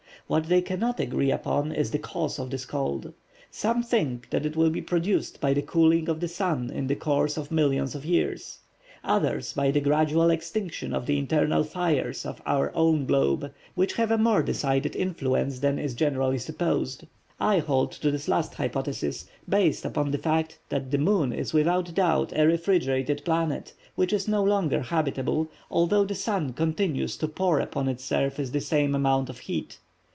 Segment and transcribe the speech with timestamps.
[0.27, 3.11] What they cannot agree upon is the cause of this cold.
[3.49, 6.95] Some think that it will be produced by the cooling of the sun in the
[6.95, 8.59] course of millions of years;
[9.03, 14.09] others by the gradual extinction of the internal fires of our own globe, which have
[14.09, 17.03] a more decided influence than is generally supposed.
[17.37, 21.93] I hold to this last hypothesis, based upon the fact that the moon is without
[21.93, 27.59] doubt a refrigerated planet, which is no longer habitable, although the sun continues to pour
[27.59, 29.79] upon its surface the same amount of heat.